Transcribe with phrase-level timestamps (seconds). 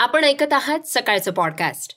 [0.00, 1.96] आपण ऐकत आहात सकाळचं पॉडकास्ट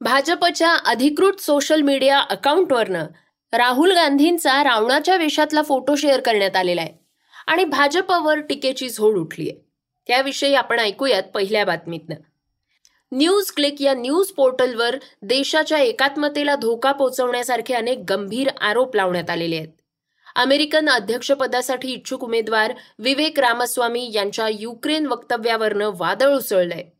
[0.00, 3.06] भाजपच्या अधिकृत सोशल मीडिया अकाउंटवरनं
[3.52, 6.92] राहुल गांधींचा रावणाच्या वेशातला फोटो शेअर करण्यात आलेला आहे.
[7.46, 9.64] आणि भाजपवर टीकेची झोड उठली आहे
[10.06, 12.14] त्याविषयी आपण ऐकूयात पहिल्या बातमीतनं.
[13.12, 19.68] न्यूज क्लिक या न्यूज पोर्टलवर देशाच्या एकात्मतेला धोका पोहोचवण्यासारखे अनेक गंभीर आरोप लावण्यात आलेले आहेत.
[20.36, 26.95] अमेरिकन अध्यक्षपदासाठी इच्छुक उमेदवार विवेक रामस्वामी यांच्या युक्रेन वक्तव्यावरनं वादळ उसळलंय.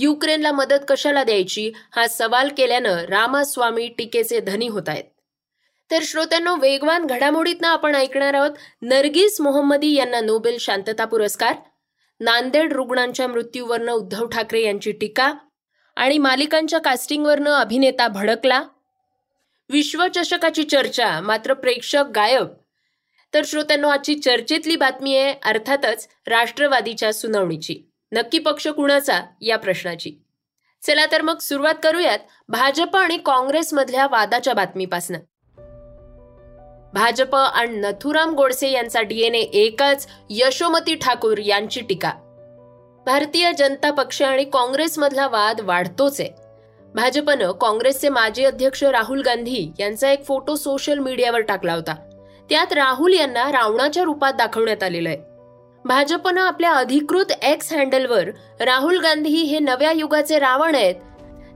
[0.00, 5.04] युक्रेनला मदत कशाला द्यायची हा सवाल केल्यानं रामास्वामी टीकेचे धनी होत आहेत.
[5.90, 8.50] तर श्रोत्यांनो वेगवान घडामोडीतनं आपण ऐकणार आहोत
[8.82, 11.54] नरगिस मोहम्मदी यांना नोबेल शांतता पुरस्कार
[12.20, 15.32] नांदेड रुग्णांच्या मृत्यूवरनं उद्धव ठाकरे यांची टीका
[15.96, 18.62] आणि मालिकांच्या कास्टिंगवरनं अभिनेता भडकला.
[19.70, 22.46] विश्वचषकाची चर्चा मात्र प्रेक्षक गायब.
[23.34, 27.90] तर श्रोत्यांनो आजची चर्चेतली बातमी आहे अर्थातच राष्ट्रवादीच्या सुनावणीची.
[28.12, 29.20] नक्की पक्ष कुणाचा?
[29.40, 30.12] या प्रश्नाची.
[30.82, 35.18] चला तर मग सुरुवात करूयात भाजप आणि काँग्रेसमधल्या वादाच्या बातमीपासनं.
[36.94, 42.12] भाजप आणि नथुराम गोडसे यांचा डीएनए एकच यशोमती ठाकूर यांची टीका.
[43.06, 46.30] भारतीय जनता पक्ष आणि काँग्रेसमधला वाद वाढतोच आहे.
[46.94, 51.94] भाजपनं काँग्रेसचे माजी अध्यक्ष राहुल गांधी यांचा एक फोटो सोशल मीडियावर टाकला होता.
[52.50, 55.27] त्यात राहुल यांना रावणाच्या रूपात दाखवण्यात आलेलं आहे.
[55.88, 58.24] भाजपनं आपल्या अधिकृत एक्स हँडलवर
[58.60, 60.94] राहुल गांधी हे नव्या युगाचे रावण आहेत.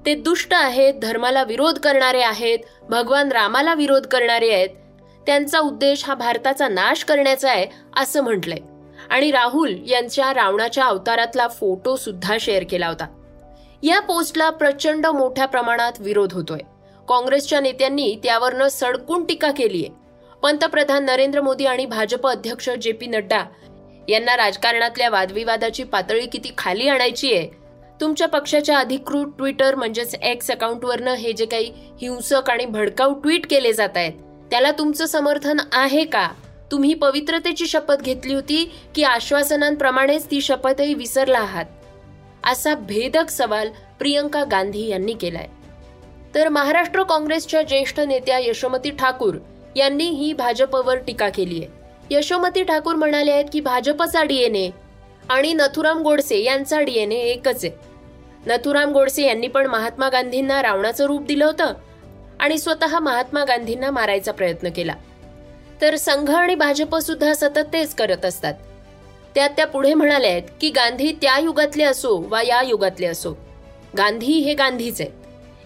[0.06, 2.58] ते दुष्ट आहेत धर्माला विरोध करणारे आहेत
[2.90, 4.68] भगवान रामाला विरोध करणारे आहेत.
[5.26, 7.66] त्यांचा उद्देश हा भारताचा नाश करण्याचा आहे
[7.96, 8.58] असं म्हटलंय.
[9.10, 13.06] आणि राहुल यांच्या रावणाच्या अवतारातला फोटो सुद्धा शेअर केला होता.
[13.82, 16.60] या पोस्टला प्रचंड मोठ्या प्रमाणात विरोध होतोय.
[17.08, 19.86] काँग्रेसच्या नेत्यांनी त्यावरनं सडकून टीका केलीय.
[20.42, 23.44] पंतप्रधान नरेंद्र मोदी आणि भाजप अध्यक्ष जे पी नड्डा
[24.08, 27.48] यांना राजकारणातल्या वादविवादाची पातळी किती खाली आणायची आहे?
[28.00, 33.72] तुमच्या पक्षाच्या अधिकृत ट्विटर म्हणजेच एक्स अकाउंटवरनं हे जे काही हिंसक आणि भडकाऊ ट्विट केले
[33.72, 34.12] जात आहेत
[34.50, 36.28] त्याला तुमचं समर्थन आहे का?
[36.70, 38.64] तुम्ही पवित्रतेची शपथ घेतली होती
[38.94, 41.64] की आश्वासनांप्रमाणेच ती शपथही विसरला आहात?
[42.44, 45.46] असा भेदक सवाल प्रियंका गांधी यांनी केलाय.
[46.34, 49.34] तर महाराष्ट्र काँग्रेसच्या ज्येष्ठ नेत्या यशोमती ठाकूर
[49.76, 54.68] यांनी ही भाजपवर टीका केली आहे यशोमती ठाकूर म्हणाले आहेत की भाजपचा डीएनए
[55.28, 57.72] आणि नथुराम गोडसे यांचा डीएनए एकच आहे.
[58.46, 61.72] नथुराम गोडसे यांनी पण महात्मा गांधींना रावणाचं रूप दिलं होतं
[62.40, 64.94] आणि स्वतः महात्मा गांधींना मारायचा प्रयत्न केला.
[65.80, 68.54] तर संघ आणि भाजप सुद्धा सतत तेच करत असतात.
[69.34, 73.34] त्यात त्या पुढे म्हणाल्या आहेत की गांधी त्या युगातले असो वा या युगातले असो
[73.98, 75.12] गांधी हे गांधीच आहेत.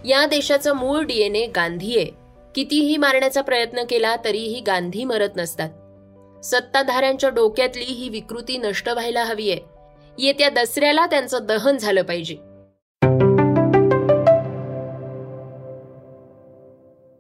[0.05, 2.11] या देशाचं मूळ डीएनए गांधी आहे.
[2.55, 5.71] कितीही मारण्याचा प्रयत्न केला तरीही गांधी मरत नसतात.
[6.51, 9.61] सत्ताधाऱ्यांच्या डोक्यातली ही विकृती नष्ट व्हायला हवी आहे
[10.19, 12.37] येत्या दसऱ्याला त्यांचं दहन झालं पाहिजे.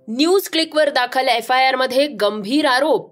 [0.09, 3.10] न्यूज क्लिकवर दाखल एफ आय आरमध्ये गंभीर आरोप.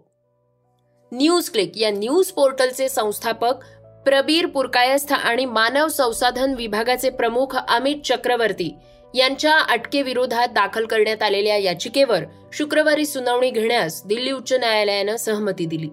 [1.13, 3.65] न्यूज क्लिक या न्यूज पोर्टलचे संस्थापक
[4.05, 8.71] प्रबीर पुरकायस्थ आणि मानव संसाधन विभागाचे प्रमुख अमित चक्रवर्ती
[9.15, 15.89] यांच्या अटकेविरोधात दाखल करण्यात आलेल्या याचिकेवर शुक्रवारी सुनावणी घेण्यास दिल्ली उच्च न्यायालयानं सहमती दिली.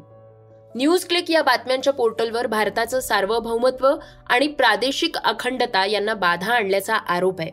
[0.76, 3.88] न्यूज क्लिक या बातम्यांच्या पोर्टलवर भारताचं सार्वभौमत्व
[4.28, 7.50] आणि प्रादेशिक अखंडता यांना बाधा आणल्याचा आरोप आहे.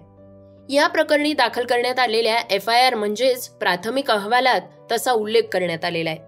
[0.75, 4.61] या प्रकरणी दाखल करण्यात आलेल्या एफ आय आर म्हणजेच प्राथमिक अहवालात
[4.93, 6.19] तसा उल्लेख करण्यात आलेला आहे.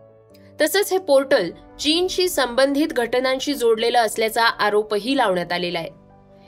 [0.61, 1.51] तसंच हे पोर्टल
[1.81, 5.89] चीनशी संबंधित घटनांशी जोडलेलं असल्याचा आरोपही लावण्यात आलेला आहे.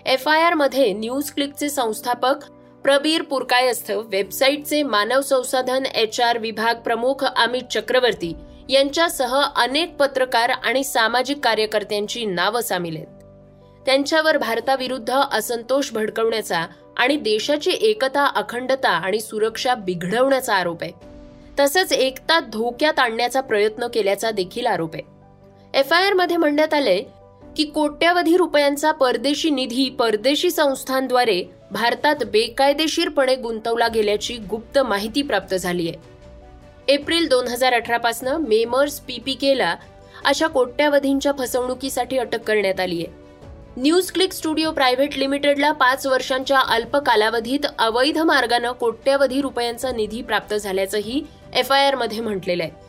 [0.07, 2.45] एफ आय आरमध्ये न्यूज क्लिकचे संस्थापक
[2.85, 8.35] प्रबीर पुरकायस्थ वेबसाईटचे मानव संसाधन एच आर विभाग प्रमुख अमित चक्रवर्ती
[8.69, 13.07] यांच्यासह अनेक पत्रकार आणि सामाजिक कार्यकर्त्यांची नावं सामील आहेत.
[13.87, 16.67] त्यांच्यावर भारताविरुद्ध असंतोष भडकवण्याचा
[16.97, 20.93] आणि देशाची एकता अखंडता आणि सुरक्षा बिघडवण्याचा आरोप आहे.
[21.61, 25.03] तसंच एकता धोक्यात आणण्याचा प्रयत्न केल्याचा देखील आरोप आहे.
[25.75, 27.03] एफ आय आरमध्ये म्हणण्यात आलंय
[27.57, 35.89] की कोट्यावधी रुपयांचा परदेशी निधी परदेशी संस्थांद्वारे भारतात बेकायदेशीरपणे गुंतवला गेल्याची गुप्त माहिती प्राप्त झाली
[35.89, 36.12] आहे.
[36.89, 39.75] एप्रिल दोन हजार अठरापासनं मेमर्स पीपीकेला
[40.25, 43.21] अशा कोट्यावधींच्या फसवणुकीसाठी अटक करण्यात आली आहे.
[43.77, 50.55] न्यूज क्लिक स्टुडिओ प्रायव्हेट लिमिटेडला पाच वर्षांच्या अल्प कालावधीत अवैध मार्गानं कोट्यवधी रुपयांचा निधी प्राप्त
[50.55, 51.23] झाल्याचंही
[51.55, 52.81] एफ आय आरमध्ये म्हटलेलं आहे.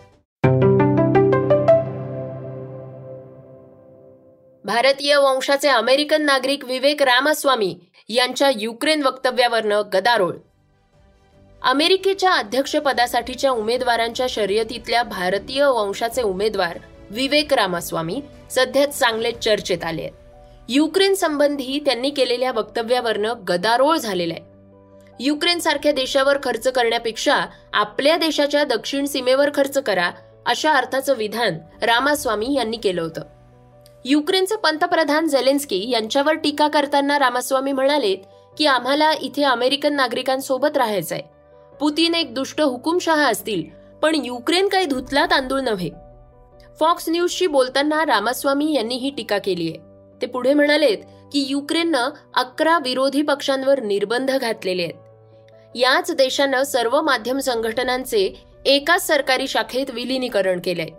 [4.66, 7.75] भारतीय वंशाचे अमेरिकन नागरिक विवेक रामास्वामी
[8.10, 10.34] यांच्या युक्रेन वक्तव्यावरनं गदारोळ.
[11.63, 16.77] अमेरिकेच्या अध्यक्षपदासाठीच्या उमेदवारांच्या शर्यतीतल्या भारतीय वंशाचे उमेदवार
[17.10, 20.12] विवेक रामास्वामी सध्या चांगले चर्चेत आले आहेत.
[20.69, 24.44] युक्रेन संबंधी त्यांनी केलेल्या वक्तव्यावरनं गदारोळ झालेला आहे.
[25.19, 30.12] युक्रेन सारख्या देशावर खर्च करण्यापेक्षा आपल्या देशाच्या दक्षिण सीमेवर खर्च करा
[30.45, 33.21] अशा अर्थाचं विधान रामास्वामी यांनी केलं होतं.
[34.06, 38.15] युक्रेनचे पंतप्रधान झेलेन्स्की यांच्यावर टीका करताना रामास्वामी म्हणाले
[38.57, 41.21] की आम्हाला इथे अमेरिकन नागरिकांसोबत राहायचंय.
[41.80, 43.64] पुतीन एक दुष्ट हुकुमशहा असतील
[44.02, 45.90] पण युक्रेन काही धुतला तांदूळ नव्हे.
[46.80, 49.78] फॉक्स न्यूजशी बोलताना रामास्वामी यांनी ही टीका केली आहे.
[50.22, 50.98] ते पुढे म्हणालेत
[51.34, 54.94] की युक्रेननं अकरा विरोधी पक्षांवर निर्बंध घातलेले आहेत.
[55.75, 60.90] याच देशानं सर्व माध्यम संघटनांचे एकाच सरकारी शाखेत विलिनीकरण केलंय.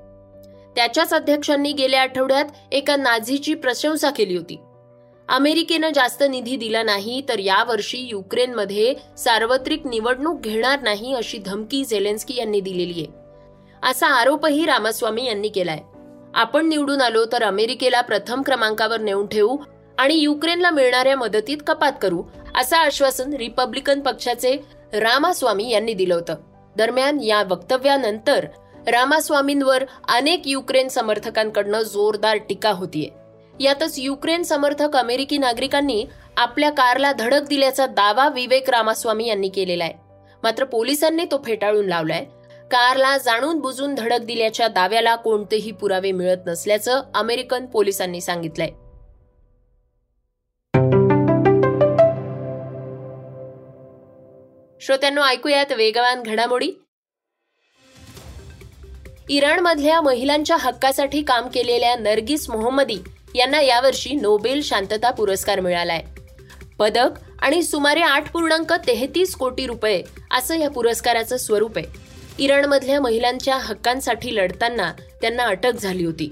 [0.76, 4.63] त्याच्याच अध्यक्षांनी गेल्या आठवड्यात एका नाझीची प्रशंसा केली होती.
[5.28, 12.34] अमेरिकेनं जास्त निधी दिला नाही तर यावर्षी युक्रेनमध्ये सार्वत्रिक निवडणूक घेणार नाही अशी धमकी झेलेन्स्की
[12.36, 13.06] यांनी दिलेली आहे.
[13.90, 15.78] असा आरोपही रामास्वामी यांनी केलाय.
[16.34, 19.56] आपण निवडून आलो तर अमेरिकेला प्रथम क्रमांकावर नेऊन ठेवू
[19.98, 22.22] आणि युक्रेनला मिळणाऱ्या मदतीत कपात करू
[22.54, 24.56] असं आश्वासन रिपब्लिकन पक्षाचे
[24.92, 26.34] रामास्वामी यांनी दिलं होतं.
[26.76, 28.46] दरम्यान या वक्तव्यानंतर
[28.86, 33.23] रामास्वामींवर अनेक युक्रेन समर्थकांकडनं जोरदार टीका होतीये.
[33.60, 36.06] यातच युक्रेन समर्थक अमेरिकी नागरिकांनी
[36.36, 39.94] आपल्या कारला धडक दिल्याचा दावा विवेक रामास्वामी यांनी केलेला आहे.
[40.42, 42.24] मात्र पोलिसांनी तो फेटाळून लावलाय.
[42.70, 48.70] कारला जाणून बुजून धडक दिल्याच्या दाव्याला कोणतेही पुरावे मिळत नसल्याचं अमेरिकन पोलिसांनी सांगितलंय.
[54.80, 56.72] श्रोत्यांनो ऐकूयात वेगवान घडामोडी.
[59.28, 62.98] इराणमधल्या महिलांच्या हक्कासाठी काम केलेल्या नर्गिस मोहम्मदी
[63.34, 66.02] यांना यावर्षी नोबेल शांतता पुरस्कार मिळालाय.
[66.78, 67.08] पदक
[67.38, 71.86] आणि सुमारे आठ पूर्णांक तेहतीस कोटी रुपये असं या पुरस्काराचं स्वरूप आहे.
[72.38, 76.30] इराणमधल्या महिलांच्या हक्कांसाठी लढताना त्यांना अटक झाली होती.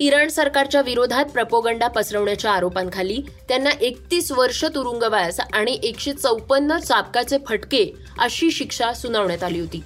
[0.00, 3.18] इराण सरकारच्या विरोधात प्रपोगंडा पसरवण्याच्या आरोपांखाली
[3.48, 9.82] त्यांना एकतीस वर्ष तुरुंगवास आणि एकशे चौपन्न चापकाचे फटके अशी शिक्षा सुनावण्यात आली होती.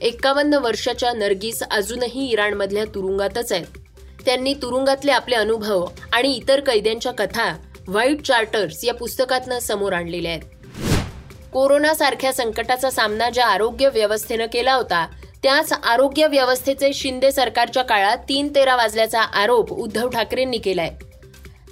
[0.00, 3.87] एक्कावन्न वर्षाच्या नर्गिस अजूनही इराणमधल्या तुरुंगातच आहेत.
[4.28, 7.44] त्यांनी तुरुंगातले आपले अनुभव आणि इतर कैद्यांच्या कथा
[7.86, 10.42] व्हाईट चार्टर्स या पुस्तकातनं समोर आणलेल्या आहेत.
[11.52, 15.06] कोरोना सारख्या संकटाचा सामना ज्या आरोग्य व्यवस्थेनं केला होता
[15.42, 20.90] त्याच आरोग्य व्यवस्थेचे शिंदे सरकारच्या काळात तीन तेरा वाजल्याचा आरोप उद्धव ठाकरेंनी केलाय.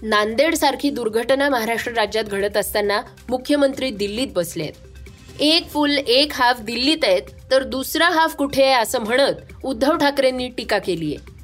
[0.02, 3.00] नांदेड सारखी दुर्घटना महाराष्ट्र राज्यात घडत असताना
[3.30, 9.00] मुख्यमंत्री दिल्लीत बसलेत एक फुल एक हाफ दिल्लीत आहेत तर दुसरा हाफ कुठे आहे असं
[9.00, 11.35] म्हणत उद्धव ठाकरेंनी टीका केली आहे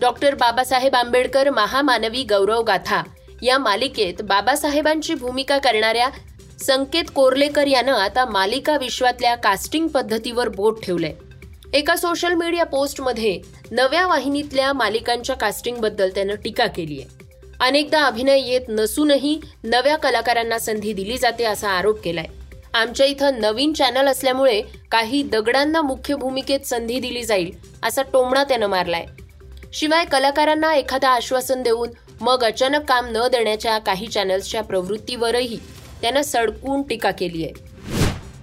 [0.00, 3.02] डॉक्टर बाबासाहेब आंबेडकर महामानवी गौरव गाथा.
[3.42, 6.08] या मालिकेत बाबासाहेबांची भूमिका करणाऱ्या
[6.60, 11.12] संकेत कोर्लेकर यानं आता मालिका विश्वातल्या कास्टिंग पद्धतीवर बोट ठेवलंय.
[11.72, 17.24] एका सोशल मीडिया पोस्टमध्ये नव्या वाहिनीतल्या मालिकांच्या कास्टिंगबद्दल त्यानं टीका केली आहे.
[17.60, 22.26] अनेकदा अभिनय येत नसूनही नव्या कलाकारांना संधी दिली जाते असा आरोप केलाय.
[22.74, 27.50] आमच्या इथं नवीन चॅनल असल्यामुळे काही दगडांना मुख्य भूमिकेत संधी दिली जाईल
[27.82, 29.06] असा टोमणा त्यानं मारलाय.
[29.74, 31.90] शिवाय कलाकारांना एखादं आश्वासन देऊन
[32.20, 35.58] मग अचानक काम न देण्याच्या काही चॅनल्सच्या प्रवृत्तीवरही
[36.02, 37.52] त्यानं सडकून टीका केली आहे.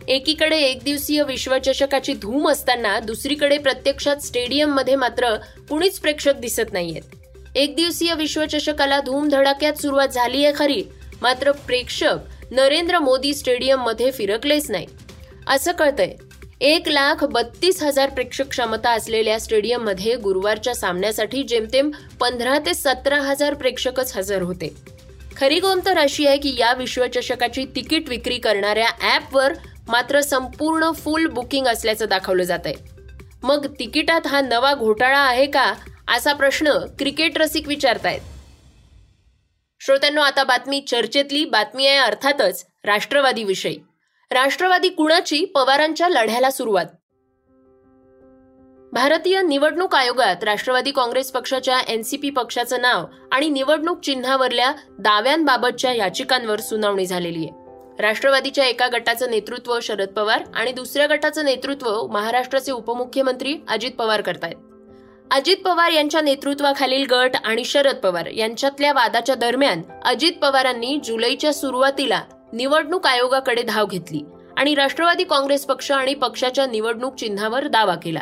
[0.07, 5.35] एकीकडे एक दिवसीय विश्वचषकाची धूम असताना दुसरीकडे प्रत्यक्षात स्टेडियममध्ये मात्र
[5.69, 7.01] कुणीच प्रेक्षक दिसत नाहीयेत.
[7.55, 10.83] एक दिवसीय विश्वचषकाला धूमधडाक्यात सुरुवात झाली आहे खरी
[11.21, 14.85] मात्र प्रेक्षक नरेंद्र मोदी स्टेडियममध्ये फिरकलेच नाही.
[15.47, 16.15] असं कळतंय.
[16.61, 21.89] एक लाख बत्तीस हजार प्रेक्षक क्षमता असलेल्या स्टेडियममध्ये गुरुवारच्या सामन्यासाठी जेमतेम
[22.19, 24.69] पंधरा ते सतरा हजार प्रेक्षकच हजर होते.
[25.37, 29.53] खरी गोम तर अशी आहे की या विश्वचषकाची तिकीट विक्री करणाऱ्या ॲपवर
[29.87, 32.75] मात्र संपूर्ण फुल बुकिंग असल्याचं दाखवलं जात आहे
[33.43, 35.71] मग तिकिटात हा नवा घोटाळा आहे का?
[36.07, 38.21] असा प्रश्न क्रिकेट रसिक विचारतायत.
[39.81, 43.77] श्रोत्यांनो आता बातमी चर्चेतली बातमी आहे अर्थातच राष्ट्रवादी विषयी
[44.31, 46.85] राष्ट्रवादी कुणाची पवारांच्या लढ्याला सुरुवात?
[48.93, 57.05] भारतीय निवडणूक आयोगात राष्ट्रवादी काँग्रेस पक्षाच्या एनसीपी पक्षाचं नाव आणि निवडणूक चिन्हावरल्या दाव्यांबाबतच्या याचिकांवर सुनावणी
[57.05, 57.49] झालेली आहे.
[57.99, 64.55] राष्ट्रवादीच्या एका गटाचं नेतृत्व शरद पवार आणि दुसऱ्या गटाचं नेतृत्व महाराष्ट्राचे उपमुख्यमंत्री अजित पवार करतायत.
[65.31, 72.21] अजित पवार यांच्या नेतृत्वाखालील गट आणि शरद पवार यांच्यातल्या वादाच्या दरम्यान अजित पवारांनी जुलैच्या सुरुवातीला
[72.53, 74.21] निवडणूक आयोगाकडे धाव घेतली
[74.57, 78.19] आणि राष्ट्रवादी काँग्रेस पक्ष आणि पक्षाच्या निवडणूक चिन्हावर दावा केला.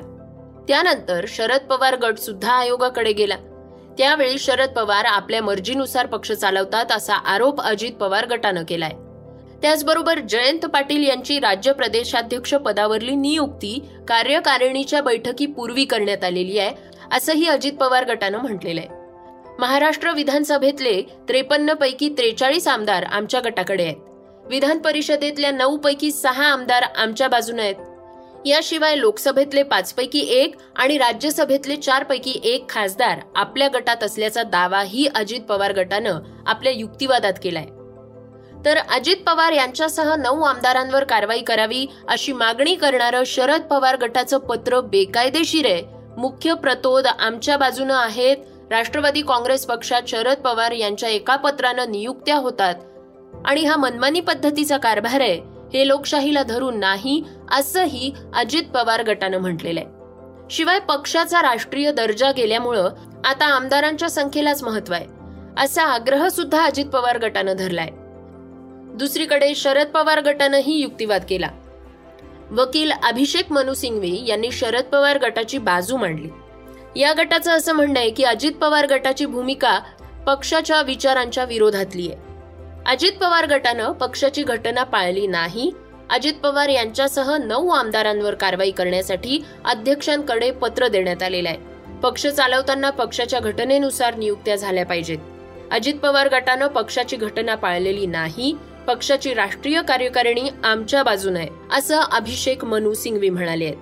[0.68, 3.36] त्यानंतर शरद पवार गट सुद्धा आयोगाकडे गेला.
[3.98, 8.92] त्यावेळी शरद पवार आपल्या मर्जीनुसार पक्ष चालवतात असा आरोप अजित पवार गटानं केलाय.
[9.62, 16.76] त्याचबरोबर जयंत पाटील यांची राज्य प्रदेशाध्यक्ष पदावरली नियुक्ती कार्यकारिणीच्या बैठकीपूर्वी करण्यात आलेली आहे
[17.12, 18.90] असंही अजित पवार गटानं म्हटलेलं आहे.
[19.60, 23.96] महाराष्ट्र विधानसभेतले त्रेपन्न पैकी त्रेचाळीस आमदार आमच्या गटाकडे आहेत.
[24.50, 27.76] विधान परिषदेतल्या नऊ पैकी सहा आमदार आमच्या बाजूने आहेत.
[28.46, 35.42] याशिवाय लोकसभेतले पाचपैकी एक आणि राज्यसभेतले चार पैकी एक खासदार आपल्या गटात असल्याचा दावाही अजित
[35.42, 37.66] पवार गटानं आपल्या युक्तिवादात केलाय.
[38.66, 44.82] तर अजित पवार यांच्यासह नऊ आमदारांवर कारवाई करावी अशी मागणी करणारं शरद पवार गटाचं पत्र
[44.82, 45.84] बेकायदेशीर आहे.
[46.18, 48.38] मुख्य प्रतोद आमच्या बाजूनं आहेत.
[48.72, 52.76] राष्ट्रवादी काँग्रेस पक्षात शरद पवार यांच्या एका पत्रानं नियुक्त्या होतात.
[53.46, 55.42] आणि हा मनमानी पद्धतीचा कारभार आहे
[55.74, 59.90] हे लोकशाहीला धरून नाही असंही अजित पवार गटानं म्हटलेलं आहे.
[60.50, 62.90] शिवाय पक्षाचा राष्ट्रीय दर्जा गेल्यामुळं
[63.26, 65.06] आता आमदारांच्या संख्येलाच महत्त्व आहे
[65.58, 67.90] असा आग्रह सुद्धा अजित पवार गटानं धरलाय.
[68.98, 71.50] दुसरीकडे शरद पवार गटानंही युक्तिवाद केला.
[72.52, 76.30] वकील अभिषेक मनु सिंघवी यांनी शरद पवार गटाची बाजू मांडली.
[76.96, 79.80] या गटाचं असं म्हणणं आहे की अजित पवार गटाची भूमिका
[80.28, 82.29] पक्षाच्या विचारांच्या विरोधातली आहे.
[82.90, 85.72] अजित पवार गटानं पक्षाची घटना पाळली नाही.
[86.10, 91.58] अजित पवार यांच्यासह नऊ आमदारांवर कारवाई करण्यासाठी अध्यक्षांकडे पत्र देण्यात आलेलं आहे.
[92.04, 95.18] पक्ष चालवताना पक्षाच्या घटनेनुसार नियुक्त्या झाल्या पाहिजेत.
[95.72, 98.56] अजित पवार गटानं पक्षाची घटना पाळलेली नाही.
[98.88, 103.78] पक्षाची राष्ट्रीय कार्यकारिणी आमच्या बाजूने आहे असं अभिषेक मनु सिंघवी म्हणाले आहेत.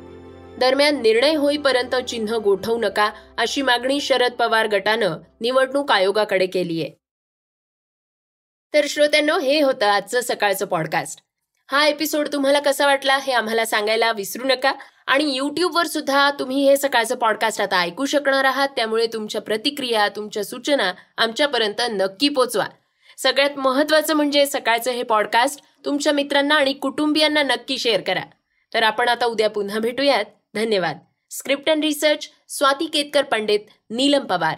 [0.60, 7.07] दरम्यान निर्णय होईपर्यंत चिन्ह गोठवू नका अशी मागणी शरद पवार गटानं निवडणूक आयोगाकडे केली आहे.
[8.74, 11.20] तर श्रोत्यांनो हे होतं आजचं सकाळचं पॉडकास्ट
[11.72, 14.72] हा एपिसोड तुम्हाला कसा वाटला हे आम्हाला सांगायला विसरू नका
[15.08, 18.70] आणि युट्यूबवर सुद्धा तुम्ही हे सकाळचं पॉडकास्ट आता ऐकू शकणार आहात.
[18.76, 22.66] त्यामुळे तुमच्या प्रतिक्रिया तुमच्या सूचना आमच्यापर्यंत नक्की पोचवा.
[23.18, 28.24] सगळ्यात महत्वाचं म्हणजे सकाळचं हे पॉडकास्ट तुमच्या मित्रांना आणि कुटुंबियांना नक्की शेअर करा.
[28.74, 30.26] तर आपण आता उद्या पुन्हा भेटूयात.
[30.56, 30.98] धन्यवाद.
[31.32, 33.60] Script and research Swati Ketkar Pandit
[33.90, 34.58] Neelam Pawar.